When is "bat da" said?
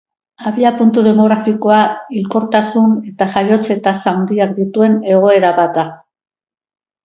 5.63-5.89